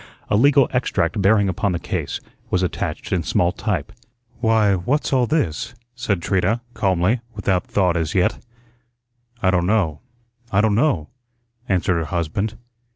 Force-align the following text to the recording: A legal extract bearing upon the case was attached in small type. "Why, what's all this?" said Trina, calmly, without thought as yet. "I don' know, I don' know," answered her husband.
A 0.31 0.35
legal 0.35 0.67
extract 0.73 1.21
bearing 1.21 1.47
upon 1.47 1.73
the 1.73 1.77
case 1.79 2.19
was 2.49 2.63
attached 2.63 3.11
in 3.13 3.21
small 3.21 3.51
type. 3.51 3.91
"Why, 4.39 4.73
what's 4.73 5.13
all 5.13 5.27
this?" 5.27 5.75
said 5.93 6.23
Trina, 6.23 6.61
calmly, 6.73 7.19
without 7.35 7.67
thought 7.67 7.95
as 7.95 8.15
yet. 8.15 8.43
"I 9.43 9.51
don' 9.51 9.67
know, 9.67 9.99
I 10.51 10.59
don' 10.59 10.73
know," 10.73 11.09
answered 11.69 11.97
her 11.99 12.05
husband. 12.05 12.57